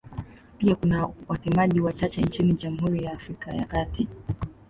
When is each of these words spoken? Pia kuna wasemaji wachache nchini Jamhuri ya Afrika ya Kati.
Pia 0.57 0.75
kuna 0.75 1.09
wasemaji 1.27 1.79
wachache 1.81 2.21
nchini 2.21 2.53
Jamhuri 2.53 3.03
ya 3.03 3.11
Afrika 3.13 3.51
ya 3.55 3.65
Kati. 3.65 4.07